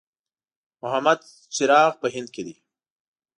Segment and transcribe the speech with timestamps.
[0.81, 1.19] محمد
[1.55, 2.55] چراغ په هند کې دی.